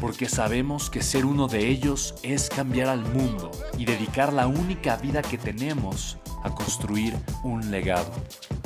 porque 0.00 0.28
sabemos 0.28 0.90
que 0.90 1.02
ser 1.02 1.24
uno 1.24 1.48
de 1.48 1.68
ellos 1.68 2.14
es 2.22 2.48
cambiar 2.48 2.88
al 2.88 3.00
mundo 3.00 3.50
y 3.78 3.84
dedicar 3.84 4.32
la 4.32 4.46
única 4.46 4.96
vida 4.96 5.22
que 5.22 5.38
tenemos 5.38 6.18
a 6.42 6.54
construir 6.54 7.14
un 7.42 7.70
legado. 7.70 8.10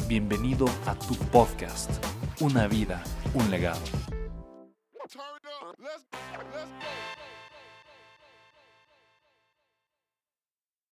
Bienvenido 0.08 0.66
a 0.86 0.94
tu 0.94 1.14
podcast, 1.14 1.90
Una 2.40 2.66
vida, 2.66 3.02
un 3.34 3.50
legado. 3.50 3.80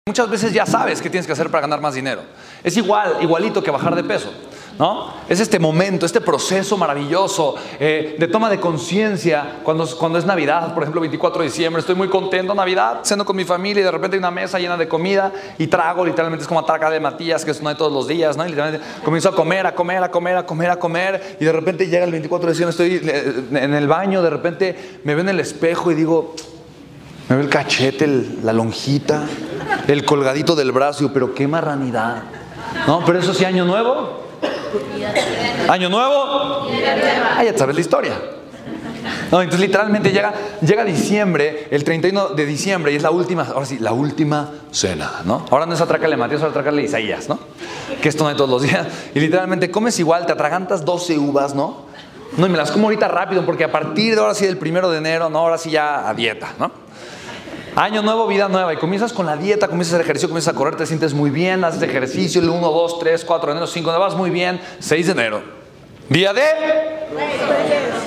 Muchas 0.06 0.30
veces 0.30 0.52
ya 0.52 0.64
sabes 0.64 1.02
qué 1.02 1.10
tienes 1.10 1.26
que 1.26 1.32
hacer 1.32 1.50
para 1.50 1.62
ganar 1.62 1.80
más 1.80 1.94
dinero. 1.94 2.22
Es 2.64 2.76
igual, 2.76 3.18
igualito 3.20 3.62
que 3.62 3.70
bajar 3.70 3.94
de 3.94 4.04
peso. 4.04 4.32
¿No? 4.78 5.12
Es 5.28 5.40
este 5.40 5.58
momento, 5.58 6.06
este 6.06 6.20
proceso 6.20 6.76
maravilloso 6.76 7.56
eh, 7.80 8.16
de 8.18 8.28
toma 8.28 8.48
de 8.48 8.60
conciencia 8.60 9.58
cuando, 9.64 9.86
cuando 9.96 10.18
es 10.18 10.24
Navidad, 10.24 10.72
por 10.72 10.84
ejemplo, 10.84 11.00
24 11.00 11.42
de 11.42 11.48
diciembre, 11.48 11.80
estoy 11.80 11.96
muy 11.96 12.08
contento, 12.08 12.54
Navidad, 12.54 13.00
ceno 13.02 13.24
con 13.24 13.34
mi 13.34 13.44
familia 13.44 13.80
y 13.80 13.84
de 13.84 13.90
repente 13.90 14.16
hay 14.16 14.18
una 14.18 14.30
mesa 14.30 14.58
llena 14.58 14.76
de 14.76 14.86
comida 14.86 15.32
y 15.58 15.66
trago, 15.66 16.04
literalmente 16.04 16.42
es 16.42 16.48
como 16.48 16.60
atraca 16.60 16.90
de 16.90 17.00
Matías, 17.00 17.44
que 17.44 17.50
es 17.50 17.60
no 17.60 17.70
de 17.70 17.74
todos 17.74 17.92
los 17.92 18.06
días, 18.06 18.36
¿no? 18.36 18.44
Y 18.44 18.50
literalmente 18.50 18.84
comienzo 19.04 19.30
a 19.30 19.34
comer, 19.34 19.66
a 19.66 19.74
comer, 19.74 20.02
a 20.02 20.10
comer, 20.10 20.36
a 20.36 20.46
comer, 20.46 20.70
a 20.70 20.76
comer 20.78 21.36
y 21.40 21.44
de 21.44 21.52
repente 21.52 21.86
llega 21.88 22.04
el 22.04 22.12
24 22.12 22.46
de 22.46 22.52
diciembre, 22.52 22.70
estoy 22.70 23.10
eh, 23.10 23.62
en 23.64 23.74
el 23.74 23.88
baño, 23.88 24.22
de 24.22 24.30
repente 24.30 25.00
me 25.02 25.14
veo 25.14 25.22
en 25.22 25.30
el 25.30 25.40
espejo 25.40 25.90
y 25.90 25.96
digo, 25.96 26.34
me 27.28 27.36
veo 27.36 27.44
el 27.44 27.50
cachete, 27.50 28.06
la 28.42 28.52
lonjita, 28.52 29.24
el 29.88 30.04
colgadito 30.04 30.54
del 30.54 30.72
brazo, 30.72 31.10
pero 31.12 31.34
qué 31.34 31.48
marranidad. 31.48 32.22
No, 32.86 33.02
pero 33.04 33.18
eso 33.18 33.34
sí, 33.34 33.44
año 33.44 33.64
nuevo. 33.64 34.27
Año 35.68 35.88
nuevo. 35.88 36.68
Ah, 37.36 37.42
ya 37.44 37.56
sabes 37.56 37.74
la 37.74 37.80
historia. 37.80 38.12
No, 39.30 39.42
entonces 39.42 39.66
literalmente 39.66 40.10
llega, 40.10 40.32
llega 40.60 40.84
diciembre, 40.84 41.68
el 41.70 41.84
31 41.84 42.28
de 42.28 42.46
diciembre, 42.46 42.92
y 42.92 42.96
es 42.96 43.02
la 43.02 43.10
última, 43.10 43.42
ahora 43.42 43.66
sí, 43.66 43.78
la 43.78 43.92
última 43.92 44.50
cena, 44.70 45.22
¿no? 45.24 45.44
Ahora 45.50 45.66
no 45.66 45.74
es 45.74 45.80
atracarle 45.80 46.14
a 46.14 46.18
Matías, 46.18 46.40
ahora 46.40 46.50
atracarle 46.50 46.82
a 46.82 46.84
Isaías, 46.84 47.28
¿no? 47.28 47.38
Que 48.00 48.08
esto 48.08 48.24
no 48.24 48.30
hay 48.30 48.36
todos 48.36 48.50
los 48.50 48.62
días. 48.62 48.86
Y 49.14 49.20
literalmente 49.20 49.70
comes 49.70 49.98
igual, 49.98 50.26
te 50.26 50.32
atragantas 50.32 50.84
12 50.84 51.18
uvas, 51.18 51.54
¿no? 51.54 51.88
No, 52.36 52.46
y 52.46 52.48
me 52.48 52.56
las 52.58 52.70
como 52.70 52.86
ahorita 52.86 53.08
rápido, 53.08 53.44
porque 53.44 53.64
a 53.64 53.72
partir 53.72 54.14
de 54.14 54.20
ahora 54.20 54.34
sí, 54.34 54.46
del 54.46 54.58
primero 54.58 54.90
de 54.90 54.98
enero, 54.98 55.28
¿no? 55.28 55.38
Ahora 55.38 55.58
sí 55.58 55.70
ya 55.70 56.08
a 56.08 56.14
dieta, 56.14 56.54
¿no? 56.58 56.70
Año 57.78 58.02
nuevo, 58.02 58.26
vida 58.26 58.48
nueva. 58.48 58.74
Y 58.74 58.76
comienzas 58.76 59.12
con 59.12 59.24
la 59.24 59.36
dieta, 59.36 59.68
comienzas 59.68 59.94
hacer 59.94 60.00
ejercicio, 60.00 60.28
comienzas 60.28 60.52
a 60.52 60.56
correr, 60.56 60.74
te 60.74 60.84
sientes 60.84 61.14
muy 61.14 61.30
bien, 61.30 61.62
haces 61.62 61.80
ejercicio, 61.80 62.40
el 62.40 62.48
1, 62.48 62.60
2, 62.60 62.98
3, 62.98 63.24
4 63.24 63.46
de 63.46 63.52
enero, 63.52 63.66
5 63.68 63.92
de 63.92 63.98
vas 63.98 64.16
muy 64.16 64.30
bien, 64.30 64.60
6 64.80 65.06
de 65.06 65.12
enero. 65.12 65.42
Día 66.08 66.32
de... 66.32 66.42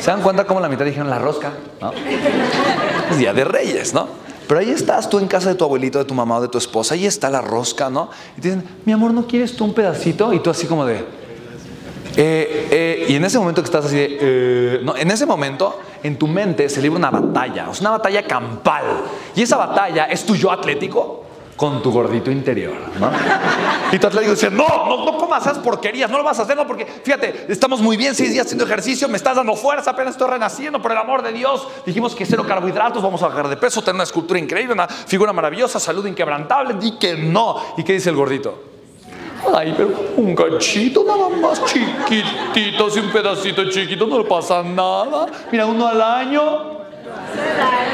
¿Se 0.01 0.11
dan 0.11 0.21
cuenta 0.23 0.43
cómo 0.43 0.59
la 0.59 0.67
mitad 0.67 0.83
dijeron 0.83 1.09
la 1.09 1.19
rosca? 1.19 1.53
¿No? 1.79 1.93
Es 3.09 3.17
día 3.17 3.33
de 3.33 3.45
reyes, 3.45 3.93
¿no? 3.93 4.09
Pero 4.45 4.59
ahí 4.59 4.71
estás 4.71 5.09
tú 5.09 5.19
en 5.19 5.29
casa 5.29 5.47
de 5.47 5.55
tu 5.55 5.63
abuelito, 5.63 5.99
de 5.99 6.03
tu 6.03 6.13
mamá 6.13 6.39
o 6.39 6.41
de 6.41 6.49
tu 6.49 6.57
esposa, 6.57 6.95
ahí 6.95 7.05
está 7.05 7.29
la 7.29 7.39
rosca, 7.39 7.89
¿no? 7.89 8.09
Y 8.37 8.41
te 8.41 8.49
dicen, 8.49 8.65
mi 8.83 8.91
amor, 8.91 9.13
¿no 9.13 9.25
quieres 9.25 9.55
tú 9.55 9.63
un 9.63 9.73
pedacito? 9.73 10.33
Y 10.33 10.41
tú 10.41 10.49
así 10.49 10.67
como 10.67 10.85
de... 10.85 11.20
Eh, 12.15 12.67
eh, 12.71 13.05
y 13.09 13.15
en 13.15 13.25
ese 13.25 13.39
momento 13.39 13.61
que 13.61 13.65
estás 13.65 13.85
así 13.85 13.95
de... 13.95 14.17
Eh, 14.19 14.79
no, 14.83 14.95
en 14.95 15.11
ese 15.11 15.25
momento 15.25 15.79
en 16.03 16.17
tu 16.17 16.27
mente 16.27 16.69
se 16.69 16.81
libra 16.81 16.97
una 16.97 17.11
batalla, 17.11 17.67
es 17.71 17.81
una 17.81 17.91
batalla 17.91 18.25
campal. 18.27 18.83
Y 19.35 19.41
esa 19.41 19.57
batalla 19.57 20.05
es 20.05 20.25
tu 20.25 20.35
yo 20.35 20.51
atlético 20.51 21.21
con 21.55 21.83
tu 21.83 21.91
gordito 21.91 22.31
interior, 22.31 22.73
¿no? 22.99 23.11
Y 23.91 23.99
tu 23.99 24.07
atlético 24.07 24.31
dice, 24.31 24.49
no, 24.49 24.67
no, 24.87 25.05
no 25.05 25.17
comas 25.17 25.45
esas 25.45 25.59
porquerías, 25.59 26.09
no 26.09 26.17
lo 26.17 26.23
vas 26.23 26.39
a 26.39 26.41
hacer, 26.41 26.57
no, 26.57 26.65
porque 26.65 26.85
fíjate, 26.85 27.45
estamos 27.49 27.81
muy 27.81 27.97
bien 27.97 28.15
seis 28.15 28.31
días 28.31 28.47
haciendo 28.47 28.65
ejercicio, 28.65 29.07
me 29.07 29.17
estás 29.17 29.35
dando 29.35 29.55
fuerza, 29.55 29.91
apenas 29.91 30.13
estoy 30.13 30.27
renaciendo, 30.27 30.81
por 30.81 30.91
el 30.91 30.97
amor 30.97 31.21
de 31.21 31.31
Dios. 31.31 31.67
Dijimos 31.85 32.15
que 32.15 32.25
cero 32.25 32.45
carbohidratos, 32.47 33.03
vamos 33.03 33.21
a 33.21 33.27
bajar 33.27 33.47
de 33.47 33.57
peso, 33.57 33.81
tener 33.81 33.93
una 33.93 34.05
escultura 34.05 34.39
increíble, 34.39 34.73
una 34.73 34.87
figura 34.87 35.33
maravillosa, 35.33 35.79
salud 35.79 36.03
inquebrantable. 36.07 36.73
Di 36.79 36.97
que 36.97 37.15
no. 37.15 37.57
¿Y 37.77 37.83
qué 37.83 37.93
dice 37.93 38.09
el 38.09 38.15
gordito? 38.15 38.70
Ay, 39.53 39.73
pero 39.75 39.91
un 40.17 40.35
cachito 40.35 41.03
nada 41.03 41.29
más 41.29 41.63
chiquitito, 41.65 42.87
así 42.87 42.99
un 42.99 43.11
pedacito 43.11 43.69
chiquito, 43.69 44.05
no 44.05 44.19
le 44.19 44.25
pasa 44.25 44.61
nada. 44.63 45.27
Mira, 45.51 45.65
uno 45.65 45.87
al 45.87 46.01
año. 46.01 46.81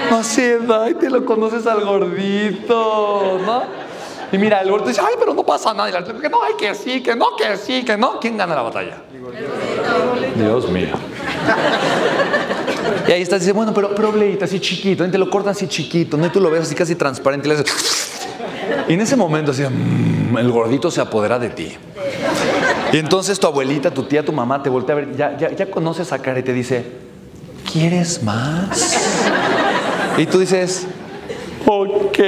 No 0.10 0.18
hace 0.18 0.60
y 0.90 0.94
te 0.96 1.10
lo 1.10 1.26
conoces 1.26 1.66
al 1.68 1.84
gordito, 1.84 3.40
¿no? 3.46 3.64
Y 4.32 4.38
mira, 4.38 4.62
el 4.62 4.70
gordito 4.70 4.90
dice, 4.90 5.02
ay, 5.02 5.16
pero 5.18 5.34
no 5.34 5.44
pasa 5.44 5.74
nada. 5.74 5.90
Y 5.90 5.94
la 5.94 6.04
que 6.04 6.30
no, 6.30 6.40
ay, 6.44 6.54
que 6.58 6.76
sí, 6.76 7.02
que 7.02 7.16
no, 7.16 7.36
que 7.36 7.56
sí, 7.58 7.84
que 7.86 7.98
no. 7.98 8.20
¿Quién 8.20 8.38
gana 8.38 8.56
la 8.56 8.62
batalla? 8.62 8.98
Dios 10.36 10.70
mío. 10.70 10.96
Y 13.08 13.12
ahí 13.12 13.22
estás, 13.22 13.40
dice, 13.40 13.54
bueno, 13.54 13.74
pero, 13.74 13.96
pero 13.96 14.12
Bleita, 14.12 14.46
así 14.46 14.60
chiquito, 14.60 15.10
te 15.10 15.18
lo 15.18 15.30
cortan 15.30 15.52
así 15.52 15.68
chiquito, 15.68 16.18
¿no? 16.18 16.26
Y 16.26 16.30
tú 16.30 16.42
lo 16.42 16.50
ves 16.50 16.64
así 16.64 16.76
casi 16.76 16.96
transparente 16.96 17.48
y 17.48 17.52
le 17.52 17.60
haces... 17.60 18.07
Y 18.88 18.94
en 18.94 19.02
ese 19.02 19.16
momento 19.16 19.52
así, 19.52 19.64
mm, 19.64 20.38
el 20.38 20.52
gordito 20.52 20.90
se 20.92 21.02
apodera 21.02 21.40
de 21.40 21.50
ti. 21.50 21.76
Y 22.94 22.98
entonces 22.98 23.40
tu 23.40 23.48
abuelita, 23.48 23.92
tu 23.92 24.04
tía, 24.04 24.24
tu 24.24 24.32
mamá 24.32 24.64
te 24.64 24.70
voltea 24.70 24.96
a 24.96 25.00
ver, 25.00 25.16
ya, 25.16 25.38
ya, 25.38 25.52
ya 25.52 25.70
conoces 25.70 26.14
a 26.14 26.20
cara 26.20 26.40
y 26.40 26.44
te 26.44 26.54
dice, 26.54 26.86
¿quieres 27.72 28.24
más? 28.24 28.96
Y 30.18 30.26
tú 30.26 30.40
dices, 30.40 30.88
ok. 31.66 32.20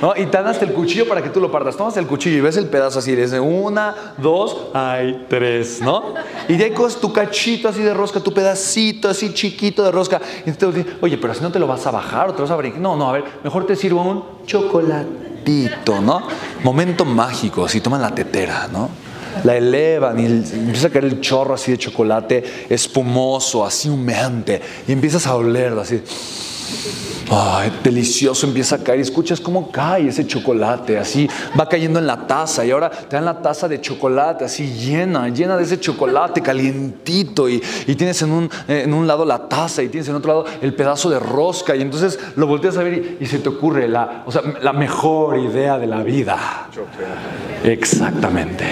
¿No? 0.00 0.14
Y 0.16 0.26
te 0.26 0.36
dan 0.36 0.46
hasta 0.46 0.64
el 0.64 0.72
cuchillo 0.72 1.08
para 1.08 1.22
que 1.22 1.30
tú 1.30 1.40
lo 1.40 1.50
partas. 1.50 1.76
Tomas 1.76 1.96
el 1.96 2.06
cuchillo 2.06 2.38
y 2.38 2.40
ves 2.40 2.56
el 2.56 2.66
pedazo 2.66 3.00
así, 3.00 3.14
desde 3.14 3.40
una, 3.40 4.14
dos, 4.18 4.68
hay 4.74 5.26
tres, 5.28 5.80
¿no? 5.80 6.14
Y 6.48 6.56
de 6.56 6.64
ahí 6.64 6.70
coges 6.70 6.96
tu 6.96 7.12
cachito 7.12 7.68
así 7.68 7.82
de 7.82 7.92
rosca, 7.94 8.20
tu 8.20 8.32
pedacito 8.32 9.08
así 9.08 9.32
chiquito 9.32 9.82
de 9.82 9.90
rosca. 9.90 10.20
Y 10.46 10.52
te 10.52 10.66
oye, 11.00 11.18
pero 11.18 11.32
así 11.32 11.42
no 11.42 11.50
te 11.50 11.58
lo 11.58 11.66
vas 11.66 11.86
a 11.86 11.90
bajar 11.90 12.30
o 12.30 12.34
te 12.34 12.42
vas 12.42 12.50
a 12.50 12.56
brincar. 12.56 12.80
No, 12.80 12.96
no, 12.96 13.08
a 13.08 13.12
ver, 13.12 13.24
mejor 13.42 13.66
te 13.66 13.74
sirvo 13.74 14.02
un 14.02 14.24
chocolatito, 14.46 16.00
¿no? 16.00 16.22
Momento 16.62 17.04
mágico, 17.04 17.64
así 17.64 17.80
toman 17.80 18.00
la 18.00 18.14
tetera, 18.14 18.68
¿no? 18.72 18.90
la 19.44 19.56
elevan 19.56 20.18
y 20.18 20.26
empieza 20.26 20.88
a 20.88 20.90
caer 20.90 21.04
el 21.04 21.20
chorro 21.20 21.54
así 21.54 21.70
de 21.70 21.78
chocolate 21.78 22.66
espumoso, 22.68 23.64
así 23.64 23.88
humeante, 23.88 24.60
y 24.86 24.92
empiezas 24.92 25.26
a 25.26 25.36
olerlo 25.36 25.82
así. 25.82 26.02
Ay, 27.30 27.70
delicioso 27.84 28.46
empieza 28.46 28.76
a 28.76 28.78
caer 28.78 29.00
y 29.00 29.02
escuchas 29.02 29.40
cómo 29.40 29.70
cae 29.70 30.08
ese 30.08 30.26
chocolate, 30.26 30.98
así 30.98 31.28
va 31.58 31.68
cayendo 31.68 31.98
en 31.98 32.06
la 32.06 32.26
taza 32.26 32.64
y 32.64 32.70
ahora 32.70 32.88
te 32.90 33.16
dan 33.16 33.26
la 33.26 33.42
taza 33.42 33.68
de 33.68 33.80
chocolate 33.80 34.44
así 34.44 34.72
llena, 34.72 35.28
llena 35.28 35.56
de 35.56 35.64
ese 35.64 35.78
chocolate 35.78 36.40
calientito 36.40 37.48
y, 37.48 37.60
tienes 37.98 38.22
en 38.22 38.32
un, 38.32 38.50
en 38.66 38.94
un, 38.94 39.06
lado 39.06 39.24
la 39.24 39.48
taza 39.48 39.82
y 39.82 39.88
tienes 39.88 40.08
en 40.08 40.14
otro 40.14 40.28
lado 40.28 40.46
el 40.62 40.72
pedazo 40.74 41.10
de 41.10 41.18
rosca 41.18 41.76
y 41.76 41.82
entonces 41.82 42.18
lo 42.36 42.46
volteas 42.46 42.78
a 42.78 42.82
ver 42.82 43.18
y, 43.20 43.26
se 43.26 43.38
te 43.40 43.48
ocurre 43.50 43.88
la, 43.88 44.22
o 44.24 44.32
sea, 44.32 44.42
la 44.62 44.72
mejor 44.72 45.38
idea 45.38 45.78
de 45.78 45.86
la 45.86 46.02
vida. 46.02 46.68
Exactamente. 47.62 48.64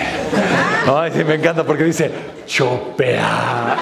Ay, 0.87 1.13
sí, 1.15 1.25
me 1.25 1.35
encanta 1.35 1.65
porque 1.65 1.85
dice 1.85 2.11
chopear. 2.47 3.77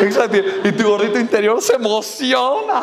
Exacto. 0.00 0.38
Y 0.64 0.72
tu 0.72 0.88
gordito 0.88 1.18
interior 1.18 1.60
se 1.62 1.74
emociona. 1.74 2.82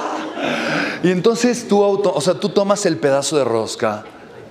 Y 1.04 1.12
entonces 1.12 1.68
tú, 1.68 1.84
auto, 1.84 2.14
o 2.14 2.22
sea, 2.22 2.36
tú 2.36 2.50
tomas 2.50 2.86
el 2.86 2.98
pedazo 2.98 3.38
de 3.38 3.44
rosca, 3.44 4.04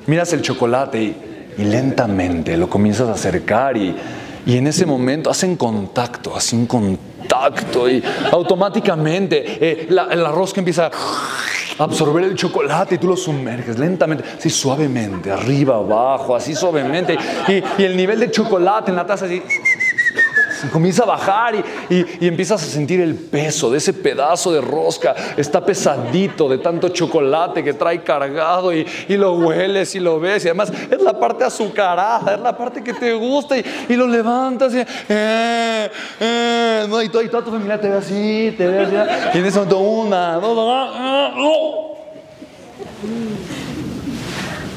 miras 0.06 0.32
el 0.32 0.42
chocolate 0.42 1.02
y, 1.02 1.16
lentamente 1.56 2.56
lo 2.56 2.68
comienzas 2.68 3.08
a 3.08 3.12
acercar 3.12 3.76
y, 3.76 3.94
y 4.44 4.56
en 4.56 4.66
ese 4.66 4.86
momento 4.86 5.30
hacen 5.30 5.56
contacto, 5.56 6.34
hacen 6.34 6.66
contacto 6.66 7.88
y 7.88 8.02
automáticamente 8.32 9.44
eh, 9.60 9.86
la, 9.88 10.06
la, 10.16 10.32
rosca 10.32 10.60
empieza 10.60 10.90
absorber 11.78 12.24
el 12.24 12.34
chocolate 12.34 12.96
y 12.96 12.98
tú 12.98 13.08
lo 13.08 13.16
sumerges 13.16 13.78
lentamente, 13.78 14.24
así 14.36 14.50
suavemente, 14.50 15.30
arriba, 15.30 15.76
abajo, 15.76 16.36
así 16.36 16.54
suavemente. 16.54 17.16
Y, 17.48 17.82
y 17.82 17.84
el 17.84 17.96
nivel 17.96 18.20
de 18.20 18.30
chocolate 18.30 18.90
en 18.90 18.96
la 18.96 19.06
taza 19.06 19.26
así 19.26 19.42
comienza 20.70 21.02
a 21.04 21.06
bajar 21.06 21.54
y, 21.88 22.04
y, 22.20 22.26
empiezas 22.26 22.62
a 22.62 22.66
sentir 22.66 23.00
el 23.00 23.14
peso 23.14 23.70
de 23.70 23.78
ese 23.78 23.92
pedazo 23.92 24.52
de 24.52 24.60
rosca. 24.60 25.14
Está 25.36 25.64
pesadito 25.64 26.48
de 26.48 26.58
tanto 26.58 26.88
chocolate 26.88 27.62
que 27.62 27.72
trae 27.74 28.02
cargado 28.02 28.72
y, 28.72 28.86
y, 29.08 29.16
lo 29.16 29.34
hueles 29.34 29.94
y 29.94 30.00
lo 30.00 30.20
ves. 30.20 30.44
Y 30.44 30.48
además 30.48 30.72
es 30.90 31.00
la 31.00 31.18
parte 31.18 31.44
azucarada, 31.44 32.34
es 32.34 32.40
la 32.40 32.56
parte 32.56 32.82
que 32.82 32.94
te 32.94 33.12
gusta 33.14 33.56
y, 33.56 33.96
lo 33.96 34.06
levantas 34.06 34.74
y, 34.74 34.80
eh, 35.08 35.90
eh, 36.20 36.86
y, 37.04 37.08
toda 37.08 37.44
tu 37.44 37.50
familia 37.50 37.80
te 37.80 37.88
ve 37.88 37.96
así, 37.96 38.54
te 38.56 38.66
ve 38.66 38.80
así. 38.80 38.94
Y 39.34 39.38
en 39.38 39.46
ese 39.46 39.58
momento 39.58 39.78
una, 39.78 40.34
dos, 40.34 40.56
dos, 40.56 41.94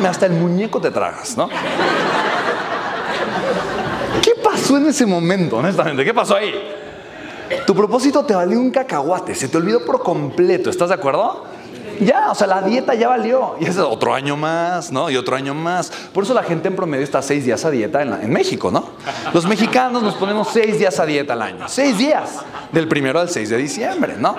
¿No? 0.00 0.08
Hasta 0.08 0.26
el 0.26 0.32
muñeco 0.32 0.80
te 0.80 0.90
tragas, 0.90 1.36
¿no? 1.36 1.48
¿Qué 4.22 4.32
pasó 4.42 4.76
en 4.76 4.86
ese 4.86 5.06
momento, 5.06 5.56
honestamente? 5.56 6.04
¿Qué 6.04 6.14
pasó 6.14 6.36
ahí? 6.36 6.52
Tu 7.66 7.74
propósito 7.74 8.24
te 8.24 8.34
valió 8.34 8.58
un 8.58 8.70
cacahuate, 8.70 9.34
se 9.34 9.48
te 9.48 9.56
olvidó 9.56 9.84
por 9.84 10.02
completo, 10.02 10.70
¿estás 10.70 10.88
de 10.88 10.94
acuerdo? 10.94 11.44
Ya, 12.00 12.30
o 12.30 12.34
sea, 12.34 12.46
la 12.46 12.62
dieta 12.62 12.94
ya 12.94 13.08
valió. 13.08 13.56
Y 13.60 13.64
es 13.66 13.78
otro 13.78 14.14
año 14.14 14.36
más, 14.36 14.90
¿no? 14.90 15.10
Y 15.10 15.16
otro 15.16 15.36
año 15.36 15.54
más. 15.54 15.90
Por 16.12 16.24
eso 16.24 16.34
la 16.34 16.42
gente 16.42 16.68
en 16.68 16.76
promedio 16.76 17.04
está 17.04 17.22
seis 17.22 17.44
días 17.44 17.64
a 17.64 17.70
dieta 17.70 18.02
en, 18.02 18.12
en 18.12 18.32
México, 18.32 18.70
¿no? 18.70 18.84
Los 19.32 19.46
mexicanos 19.46 20.02
nos 20.02 20.14
ponemos 20.14 20.48
seis 20.52 20.78
días 20.78 20.98
a 20.98 21.06
dieta 21.06 21.32
al 21.34 21.42
año. 21.42 21.68
Seis 21.68 21.98
días. 21.98 22.40
Del 22.72 22.88
primero 22.88 23.20
al 23.20 23.28
6 23.28 23.50
de 23.50 23.56
diciembre, 23.58 24.14
¿no? 24.18 24.34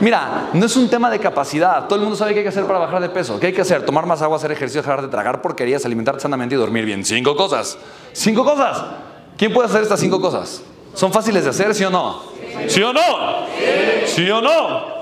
Mira, 0.00 0.48
no 0.52 0.66
es 0.66 0.76
un 0.76 0.88
tema 0.90 1.08
de 1.10 1.20
capacidad. 1.20 1.86
Todo 1.86 1.94
el 1.94 2.00
mundo 2.02 2.16
sabe 2.16 2.32
qué 2.32 2.40
hay 2.40 2.44
que 2.44 2.48
hacer 2.48 2.64
para 2.64 2.80
bajar 2.80 3.00
de 3.00 3.08
peso. 3.08 3.38
¿Qué 3.38 3.46
hay 3.46 3.52
que 3.52 3.60
hacer? 3.60 3.86
Tomar 3.86 4.04
más 4.04 4.20
agua, 4.20 4.36
hacer 4.36 4.50
ejercicio, 4.50 4.82
dejar 4.82 5.00
de 5.00 5.06
tragar 5.06 5.40
porquerías, 5.40 5.84
alimentarte 5.84 6.20
sanamente 6.20 6.56
y 6.56 6.58
dormir 6.58 6.84
bien. 6.84 7.04
Cinco 7.04 7.36
cosas. 7.36 7.78
Cinco 8.12 8.44
cosas. 8.44 8.82
¿Quién 9.36 9.52
puede 9.52 9.68
hacer 9.68 9.82
estas 9.82 10.00
cinco 10.00 10.20
cosas? 10.20 10.60
¿Son 10.94 11.12
fáciles 11.12 11.44
de 11.44 11.50
hacer, 11.50 11.72
sí 11.72 11.84
o 11.84 11.90
no? 11.90 12.20
¿Sí 12.66 12.82
o 12.82 12.92
no? 12.92 13.00
¿Sí 14.06 14.28
o 14.28 14.40
no? 14.40 14.98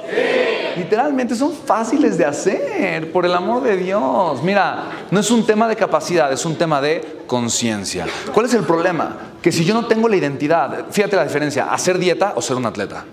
Literalmente 0.76 1.34
son 1.34 1.52
fáciles 1.52 2.18
de 2.18 2.24
hacer, 2.24 3.10
por 3.12 3.24
el 3.24 3.34
amor 3.34 3.62
de 3.62 3.76
Dios. 3.76 4.42
Mira, 4.42 5.06
no 5.10 5.20
es 5.20 5.30
un 5.30 5.44
tema 5.46 5.66
de 5.68 5.76
capacidad, 5.76 6.32
es 6.32 6.44
un 6.44 6.56
tema 6.56 6.80
de 6.80 7.22
conciencia. 7.26 8.06
¿Cuál 8.32 8.46
es 8.46 8.54
el 8.54 8.64
problema? 8.64 9.16
Que 9.40 9.50
si 9.50 9.64
yo 9.64 9.74
no 9.74 9.86
tengo 9.86 10.08
la 10.08 10.16
identidad, 10.16 10.86
fíjate 10.90 11.16
la 11.16 11.24
diferencia, 11.24 11.72
hacer 11.72 11.98
dieta 11.98 12.34
o 12.36 12.42
ser 12.42 12.56
un 12.56 12.66
atleta. 12.66 13.04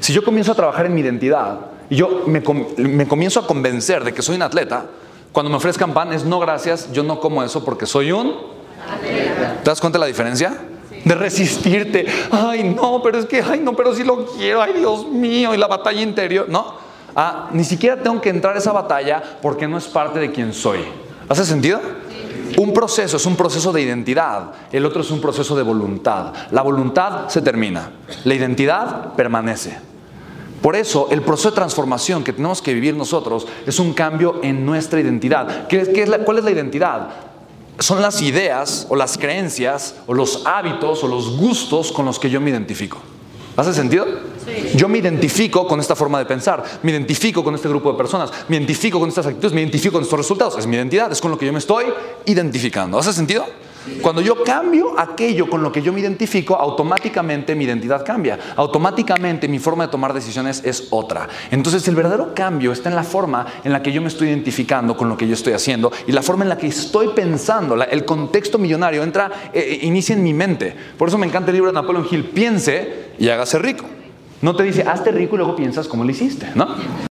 Si 0.00 0.12
yo 0.12 0.22
comienzo 0.22 0.52
a 0.52 0.54
trabajar 0.54 0.86
en 0.86 0.94
mi 0.94 1.00
identidad 1.00 1.58
y 1.88 1.96
yo 1.96 2.24
me, 2.26 2.42
me 2.76 3.08
comienzo 3.08 3.40
a 3.40 3.46
convencer 3.46 4.04
de 4.04 4.12
que 4.12 4.22
soy 4.22 4.36
un 4.36 4.42
atleta, 4.42 4.84
cuando 5.32 5.50
me 5.50 5.56
ofrezcan 5.56 5.92
pan 5.92 6.12
es 6.12 6.24
no 6.24 6.38
gracias, 6.38 6.92
yo 6.92 7.02
no 7.02 7.20
como 7.20 7.42
eso 7.42 7.64
porque 7.64 7.86
soy 7.86 8.12
un 8.12 8.34
atleta. 8.90 9.60
¿Te 9.62 9.70
das 9.70 9.80
cuenta 9.80 9.98
de 9.98 10.00
la 10.00 10.06
diferencia? 10.06 10.58
de 11.04 11.14
resistirte. 11.14 12.06
Ay, 12.30 12.64
no, 12.64 13.00
pero 13.02 13.18
es 13.18 13.26
que, 13.26 13.42
ay, 13.42 13.60
no, 13.60 13.74
pero 13.74 13.94
sí 13.94 14.04
lo 14.04 14.26
quiero, 14.26 14.60
ay, 14.60 14.74
Dios 14.74 15.06
mío, 15.08 15.54
y 15.54 15.56
la 15.56 15.66
batalla 15.66 16.00
interior. 16.00 16.48
No, 16.48 16.74
ah, 17.14 17.50
ni 17.52 17.64
siquiera 17.64 18.02
tengo 18.02 18.20
que 18.20 18.30
entrar 18.30 18.54
a 18.54 18.58
esa 18.58 18.72
batalla 18.72 19.22
porque 19.42 19.68
no 19.68 19.78
es 19.78 19.86
parte 19.86 20.18
de 20.18 20.30
quien 20.32 20.52
soy. 20.52 20.80
¿Hace 21.28 21.44
sentido? 21.44 21.80
Un 22.56 22.72
proceso 22.72 23.18
es 23.18 23.26
un 23.26 23.36
proceso 23.36 23.72
de 23.72 23.82
identidad, 23.82 24.52
el 24.72 24.84
otro 24.84 25.02
es 25.02 25.10
un 25.10 25.20
proceso 25.20 25.54
de 25.54 25.62
voluntad. 25.62 26.32
La 26.50 26.62
voluntad 26.62 27.28
se 27.28 27.42
termina, 27.42 27.90
la 28.24 28.34
identidad 28.34 29.14
permanece. 29.14 29.78
Por 30.62 30.74
eso 30.74 31.08
el 31.10 31.22
proceso 31.22 31.50
de 31.50 31.56
transformación 31.56 32.24
que 32.24 32.32
tenemos 32.32 32.60
que 32.60 32.74
vivir 32.74 32.96
nosotros 32.96 33.46
es 33.66 33.78
un 33.78 33.92
cambio 33.92 34.40
en 34.42 34.66
nuestra 34.66 34.98
identidad. 34.98 35.68
¿Qué, 35.68 35.80
es 35.80 36.08
la, 36.08 36.18
¿Cuál 36.20 36.38
es 36.38 36.44
la 36.44 36.50
identidad? 36.50 37.08
son 37.78 38.02
las 38.02 38.20
ideas 38.22 38.86
o 38.88 38.96
las 38.96 39.16
creencias 39.16 39.94
o 40.06 40.14
los 40.14 40.42
hábitos 40.46 41.04
o 41.04 41.08
los 41.08 41.36
gustos 41.36 41.92
con 41.92 42.04
los 42.06 42.18
que 42.18 42.28
yo 42.30 42.40
me 42.40 42.50
identifico. 42.50 42.98
¿Hace 43.56 43.72
sentido? 43.72 44.06
Yo 44.74 44.88
me 44.88 44.98
identifico 44.98 45.66
con 45.66 45.80
esta 45.80 45.94
forma 45.94 46.18
de 46.18 46.26
pensar, 46.26 46.62
me 46.82 46.90
identifico 46.90 47.42
con 47.42 47.54
este 47.54 47.68
grupo 47.68 47.92
de 47.92 47.98
personas, 47.98 48.30
me 48.48 48.56
identifico 48.56 49.00
con 49.00 49.08
estas 49.08 49.26
actitudes, 49.26 49.52
me 49.52 49.60
identifico 49.60 49.94
con 49.94 50.02
estos 50.02 50.18
resultados. 50.18 50.58
Es 50.58 50.66
mi 50.66 50.76
identidad, 50.76 51.10
es 51.12 51.20
con 51.20 51.30
lo 51.30 51.38
que 51.38 51.46
yo 51.46 51.52
me 51.52 51.58
estoy 51.58 51.86
identificando. 52.26 52.98
¿Hace 52.98 53.12
sentido? 53.12 53.46
Cuando 54.02 54.20
yo 54.20 54.44
cambio 54.44 54.98
aquello 54.98 55.48
con 55.48 55.62
lo 55.62 55.72
que 55.72 55.82
yo 55.82 55.92
me 55.92 56.00
identifico, 56.00 56.54
automáticamente 56.54 57.54
mi 57.54 57.64
identidad 57.64 58.04
cambia. 58.04 58.38
Automáticamente 58.56 59.48
mi 59.48 59.58
forma 59.58 59.86
de 59.86 59.90
tomar 59.90 60.12
decisiones 60.12 60.62
es 60.64 60.88
otra. 60.90 61.28
Entonces 61.50 61.86
el 61.88 61.96
verdadero 61.96 62.34
cambio 62.34 62.72
está 62.72 62.88
en 62.88 62.96
la 62.96 63.02
forma 63.02 63.46
en 63.64 63.72
la 63.72 63.82
que 63.82 63.92
yo 63.92 64.00
me 64.00 64.08
estoy 64.08 64.28
identificando 64.28 64.96
con 64.96 65.08
lo 65.08 65.16
que 65.16 65.26
yo 65.26 65.34
estoy 65.34 65.52
haciendo 65.52 65.90
y 66.06 66.12
la 66.12 66.22
forma 66.22 66.44
en 66.44 66.50
la 66.50 66.58
que 66.58 66.66
estoy 66.66 67.08
pensando. 67.08 67.74
el 67.82 68.04
contexto 68.04 68.58
millonario 68.58 69.02
entra, 69.02 69.30
eh, 69.52 69.60
eh, 69.60 69.78
inicia 69.82 70.14
en 70.14 70.22
mi 70.22 70.34
mente. 70.34 70.74
Por 70.96 71.08
eso 71.08 71.18
me 71.18 71.26
encanta 71.26 71.50
el 71.50 71.56
libro 71.56 71.70
de 71.70 71.74
Napoleon 71.74 72.06
Hill. 72.10 72.24
Piense 72.24 73.08
y 73.18 73.28
hágase 73.28 73.58
rico. 73.58 73.84
No 74.40 74.54
te 74.54 74.62
dice, 74.62 74.82
hazte 74.82 75.10
rico 75.10 75.34
y 75.34 75.38
luego 75.38 75.56
piensas 75.56 75.88
cómo 75.88 76.04
lo 76.04 76.10
hiciste, 76.10 76.48
¿no? 76.54 76.68